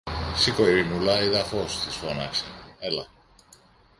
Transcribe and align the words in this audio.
Σήκω, 0.35 0.67
Ειρηνούλα, 0.67 1.21
είδα 1.21 1.43
φως, 1.43 1.79
της 1.79 1.95
φώναξε. 1.95 2.45
Έλα! 2.79 3.07